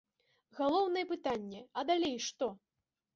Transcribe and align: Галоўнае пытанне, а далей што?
Галоўнае 0.59 1.03
пытанне, 1.11 1.61
а 1.77 1.83
далей 1.91 2.17
што? 2.29 2.49